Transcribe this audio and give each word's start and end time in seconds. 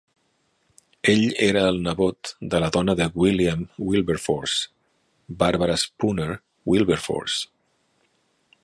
Ell 1.11 1.25
era 1.47 1.61
el 1.73 1.75
nebot 1.87 2.31
de 2.53 2.61
la 2.63 2.71
dona 2.77 2.95
de 3.01 3.07
William 3.25 3.61
Wilberforce, 3.91 4.59
Barbara 5.45 5.77
Spooner 5.85 6.33
Wilberforce. 6.73 7.51